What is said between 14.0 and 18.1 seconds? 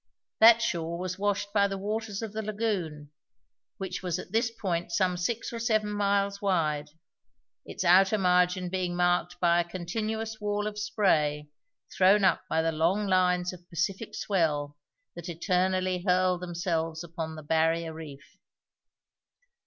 swell that eternally hurled themselves upon the barrier